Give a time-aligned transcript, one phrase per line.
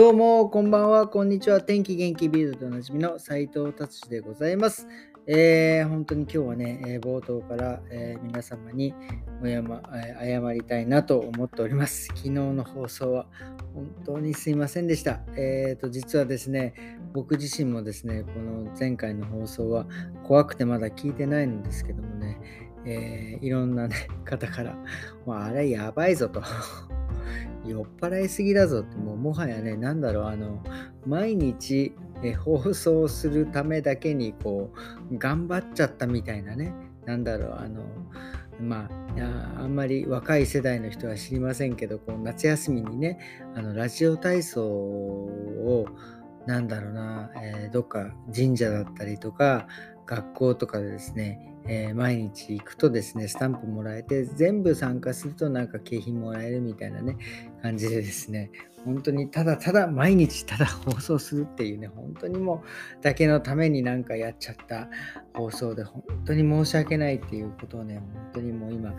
[0.00, 1.60] どうも、こんばんは、こんにちは。
[1.60, 4.88] 天気元気ビールでおなじみの斉藤達志でございます。
[5.26, 8.94] えー、本当に今日はね、えー、冒頭から、えー、皆様に
[9.42, 9.82] お、ま、
[10.18, 12.06] 謝りたいなと思っております。
[12.06, 13.26] 昨日の放送は
[13.74, 15.20] 本当にすいませんでした。
[15.36, 16.72] えーと、実はですね、
[17.12, 19.86] 僕自身もですね、この前回の放送は
[20.24, 22.40] 怖くてまだ聞いてないんですけどもね、
[22.86, 24.74] え、いろんな、ね、方から、
[25.26, 26.42] あれやばいぞと
[27.66, 30.62] 酔っ払いすぎだぞって、もうもはやね、なんだろう、あの、
[31.06, 34.72] 毎日え放送するためだけに、こ
[35.10, 36.72] う、頑張っちゃったみたいなね、
[37.06, 37.82] なんだろう、あの、
[38.60, 38.88] ま
[39.56, 43.18] あ、あんまり若い世代の人は知りませんけど、こう夏休みにね、
[43.54, 45.86] あのラジオ体操を、
[46.46, 49.66] なんだろうな、えー、どっか神社だったりとか、
[50.06, 57.16] 学校とかでですね、えー、毎日行くとですね、スタンプもらえて、全部参加するとなんか景品もらえるみたいなね、
[57.62, 58.50] 感じでですね、
[58.84, 62.64] 本当にただただ毎日ただ放送するっていうね、本当にも
[62.98, 64.88] うだけのためになんかやっちゃった
[65.34, 68.94] 放送で本当に申し訳ないっていうことをね、本当にもう今、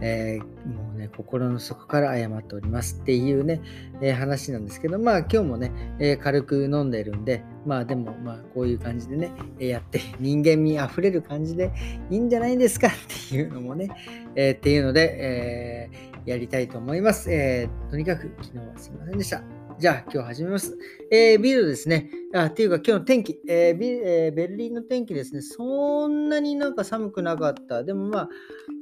[0.00, 3.60] えー、もうね、心の底から謝っておりますっていうね、
[4.00, 11.72] えー、話なんですけど、まあ今日もね、えー、軽く飲んでるんで、まあでもまあこういう感じでね、やって人間味あふれる感じで
[12.10, 12.90] いいんじゃないですかっ
[13.28, 13.90] ていうのもね、
[14.36, 17.30] えっていうので、えーやりたいと思います。
[17.30, 19.42] えー、とにかく昨日はすいませんでした。
[19.78, 20.78] じゃあ今日始めます。
[21.10, 22.10] えー、ビルですね。
[22.32, 25.42] あ、っていうか今日の天気、えービえー、ベルリンの天気ですね。
[25.42, 27.84] そんなになんか寒くなかった。
[27.84, 28.28] でもまあ、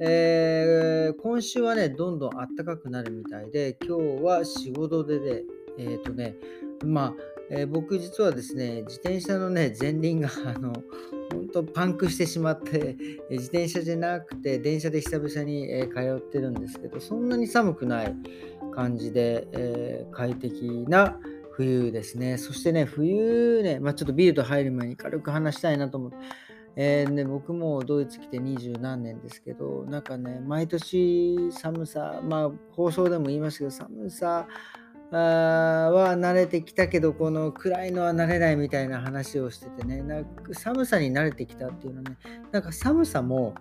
[0.00, 5.44] えー、今週はね、どんどん暖かくなるみたいで、今日は4、5度で、
[5.78, 6.36] えっ、ー、とね、
[6.84, 7.14] まあ、
[7.50, 10.72] えー、僕実はですね、自転車のね、前輪があの、
[11.52, 12.96] 本当パンクしてしまって、
[13.30, 18.14] 自転車じゃなくて電車で久々に、通ってるんですけど、そんなに寒くない
[18.74, 21.18] 感じで、えー、快適な
[21.52, 22.38] 冬ですね。
[22.38, 26.16] そしてね、冬ね、まあ、ちょっとビールと入る前に軽く話したいなと思って、
[26.74, 34.48] えーね、僕もドイツ来て二十何年ですけど、なんかね、毎年寒さ、まあ放送でも言いましたけど、寒さ、
[35.18, 42.16] は慣れてきたけど、この暗いのは慣れないみたいな話をしててね、なんか寒さに慣れてきたっていうのね、
[42.50, 43.54] なんか寒さも、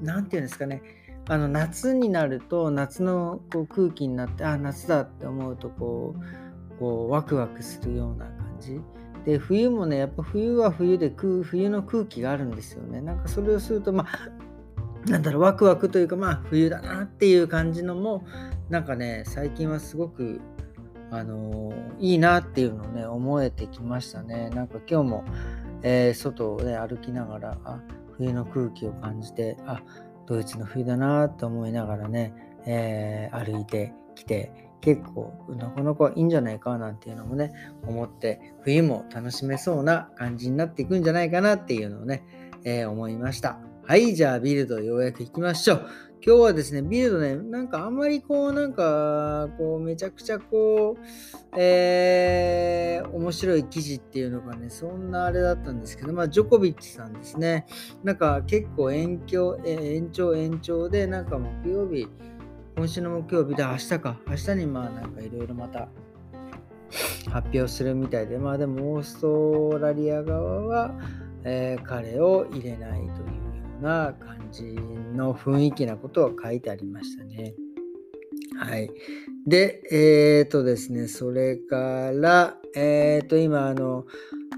[0.00, 0.82] 何て言うんですかね、
[1.28, 8.80] あの夏になると夏のこう空気になってあ夏だって思うとこうこうワクワクするような感じ。
[9.26, 13.02] で冬もねやっぱ冬は冬で冬の空気があるんですよね。
[13.02, 14.08] なんかそれをするとまあ
[15.06, 18.24] なんだろうワクワクというかまあ冬だなっていう感じのも
[18.70, 20.40] なんかね、最近はすごく、
[21.10, 24.50] あの、いいなっていうのをね、思えてきましたね。
[24.50, 25.24] なんか今日も、
[25.82, 27.80] えー、外をね、歩きながら、あ、
[28.18, 29.82] 冬の空気を感じて、あ、
[30.26, 32.34] ドイツの冬だなと思いながらね、
[32.66, 37.52] えー、歩いてきて、結構なかなかいいんじゃないかなんていうのもね、
[37.86, 42.22] 思って、冬も楽しめそうな感じになっていくんじゃないかなっていうのをね、
[42.64, 43.58] えー、思いました。
[43.88, 45.88] はい、じゃあビルドようやく行きましょう。
[46.22, 57.64] 今日はですね、ビルドね、なんかあんまりこう、なんか、こう、めちゃくちゃこう、えー、面白い記事っていうのがね、そんなあれだったんですけど、まあ、ジョコビッチさんですね、
[58.04, 62.08] なんか結構延長、延長、延長で、なんか木曜日、
[62.76, 65.88] 今週の木曜日で明日か、明日にまあなんかいろいろまた
[67.30, 70.94] 発表するみたいで、まあでもオーストラリア側は、
[71.44, 73.17] えー、彼を入れないと。
[73.80, 77.54] な感じの雰囲気なことを書いてありましたね。
[78.58, 78.90] はい。
[79.46, 84.04] で、えっ、ー、とですね、それから、えっ、ー、と、今、あの、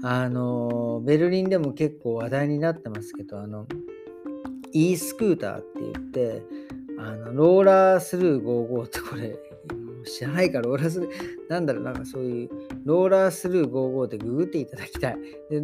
[0.03, 3.67] あの、ベルリンでも結構話題になってますけど、あの、
[4.73, 6.43] e スクーターって言って、
[6.97, 9.37] あの、ローラースルー55ってこれ、
[10.03, 11.11] 知らないから、ローラースルー、
[11.49, 12.49] なんだろう、なんかそういう、
[12.85, 15.17] ローラースルー55でググっていただきたい。
[15.49, 15.61] で、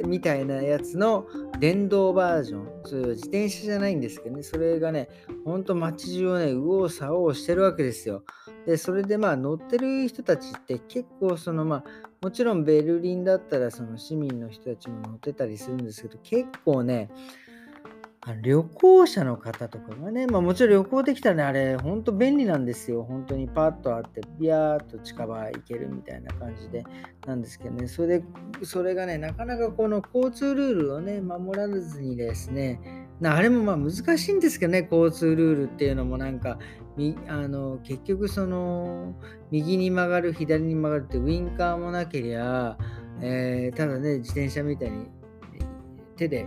[0.00, 1.26] でみたいなやつの
[1.58, 2.68] 電動バージョン。
[2.84, 5.08] そういう自転車じゃないんですけどね、それがね、
[5.44, 8.24] ほんと街中をね、右往左往してるわけですよ。
[8.66, 11.84] で、それでまあ乗ってる人たちって結構そのまあ、
[12.22, 17.10] もちろんベルリンだったらその市民の人たちも乗ってたりするんですけど、結構ね、
[18.42, 23.02] 旅行者の方とかがね、まあ、もちろん旅行できたらね、あれ、本当便利なんですよ。
[23.02, 26.84] 本当にパッとあって、ビヤーっと近場行けるみたいな感じで、
[27.26, 28.24] なんですけどね、それで、
[28.62, 32.78] それがね、なかなかこの交通ルールをね、守らずにですね、
[33.22, 36.58] あれもまあ難しいんですけどね、交通ルールっていうのもなんか、
[37.28, 39.14] あの結局その
[39.50, 42.76] 右に曲がる左に曲がるってウインカーもなけりゃ、
[43.22, 45.06] えー、ただね自転車みたいに
[46.16, 46.46] 手で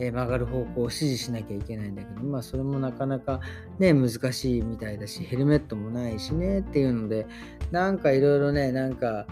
[0.00, 3.40] え曲がる方向を指示しなきゃいけないんだけど、まあそれもなかなか
[3.78, 7.26] ね、難しいみたいだし、ヘルメットもないしねっていうので、
[7.70, 9.26] なんかいろいろね、なんか、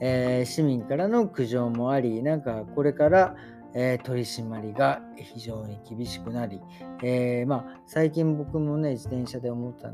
[0.00, 3.34] えー、市民からの苦情もあり、なんかこれから、
[3.72, 6.60] えー、取り締まりが非常に厳しくなり、
[7.02, 9.90] えー、まあ、最近僕もね、自転車で思った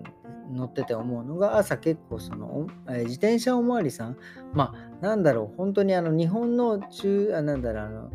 [0.51, 4.17] 乗ってて思うのが、朝結構その、えー、自転車おまわりさん、
[4.55, 8.11] まあ、なんだろう、本当にあの日本の中、あなんだろう、あの、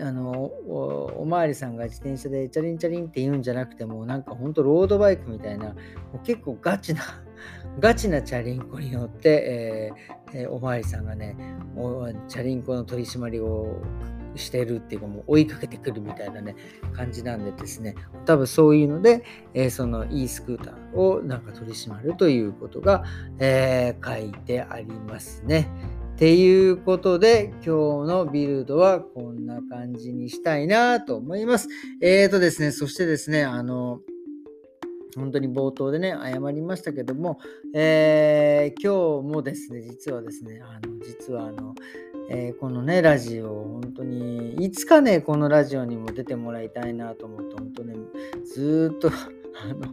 [0.00, 5.74] あのおおまわりさんが自転車でチャリンチャリンって言うんじゃなくてもなんかほんとロードバイクみたいなも
[6.14, 7.02] う結構ガチな
[7.80, 9.92] ガチなチャリンコに乗って、
[10.32, 11.36] えーえー、おまわりさんがね
[12.28, 13.82] チャリンコの取り締まりを
[14.36, 16.56] してるっていうかもう追いかけてくるみたいなね
[16.92, 17.94] 感じなんでですね
[18.24, 19.22] 多分そういうので、
[19.52, 23.04] えー、その e スクーターをなんか取り締まるということが、
[23.38, 25.68] えー、書いてありますね。
[26.14, 31.68] っていうことで、今日のビルドはこんな感じにしたいなと思います。
[32.00, 33.98] えーとですね、そしてですね、あの、
[35.16, 37.40] 本当に冒頭でね、謝りましたけども、
[37.74, 41.74] えー、今日もですね、実はですね、あの実はあの、
[42.30, 47.96] えー、このね、ラジオ、本当に、いつかね、このラジオにも出てもらいたいなと思って、本当ね、
[48.44, 49.88] ずっと、あの、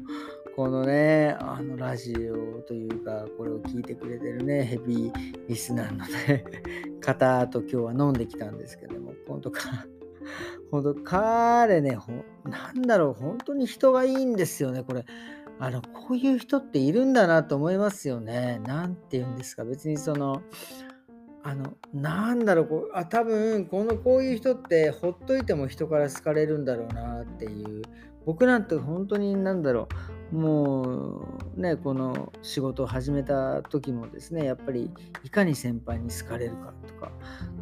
[0.56, 6.44] このね、あのラジオというか、これを聞いてくれてるね、ヘビーリスナーのね、
[7.00, 9.62] 方と今日は飲んできたんですけども、本当か、
[10.70, 11.98] 本当彼ね、
[12.44, 15.06] なんだろう、本当に人がいいんですよね、これ。
[15.58, 18.60] あの、こういう人っているんだなと思いますよね。
[18.66, 20.42] なんて言うんですか、別にその、
[21.44, 27.84] あの、なんだろう、こうあ多分、このこういう人ってほっといても人から好かれるんだろうなっていう、
[28.26, 29.88] 僕なんて本当になんだろ
[30.18, 31.26] う、も
[31.56, 34.90] うねこの仕事を始めた時もですねやっぱり
[35.24, 37.12] いかに先輩に好かれるかとか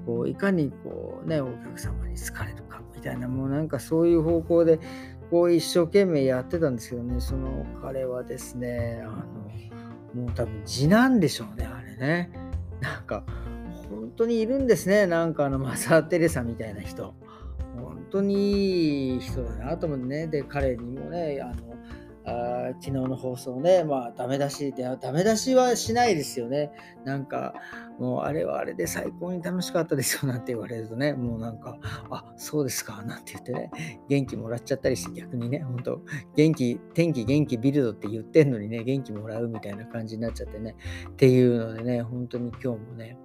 [0.06, 4.80] こういかにこうねお客様に好かれるかみたいなもうなんかそういう方向で
[5.31, 9.50] こう一生懸命やってたんですけどねその彼はですねあの
[10.13, 12.31] もう多分次男でしょうねあれね。
[12.81, 13.24] なんか
[13.89, 15.06] 本当にいるんですね。
[15.06, 17.13] なんかあのマザー・テレサみたいな人。
[17.75, 20.27] 本当にいい人だなと思ってね。
[20.27, 21.75] で彼にもねあの
[22.25, 26.71] あ昨日の放送ね、まあ、ダメ出しで、ダメ出しはしないですよね。
[27.04, 27.54] なんか、
[28.00, 31.77] もう、あれはあれで最高に楽しかったですよなんて言われるとね、もうなんか、
[32.10, 33.71] あ、そうですか、なんて言ってね、
[34.07, 36.01] 元気もらっちゃったりして、逆にね、本当
[36.36, 40.75] 元気、天気、元気、ビルドって言ってんのにね、元気もらうみたいな感じになっちゃってね、
[41.10, 43.18] っていうのでね、本当に今日もね、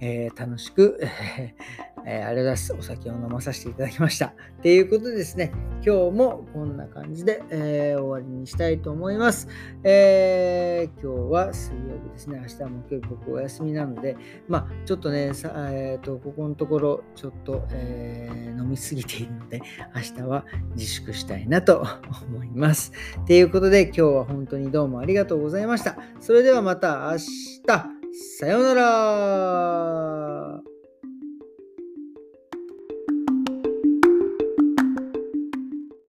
[0.00, 4.26] えー、楽しく、えー、えあれだすお酒を飲まさせていただきました。
[4.26, 5.52] っていうことでですね、
[5.84, 9.48] 今日もこんな感じで、えー、終わりにしたいと思います。
[9.82, 14.16] えー、今日は水曜日ですね、明日は木曜日僕お休みなので、
[14.48, 19.62] まあちょっとね、えーと、ここのところちょっと、えー、飲みすぎているので、
[19.94, 21.86] 明日は自粛したいなと
[22.28, 22.92] 思います。
[23.26, 25.96] ということで、今日は本当にどうもありがとうございました。
[26.20, 28.04] それではまた明日。
[28.38, 30.73] さようなら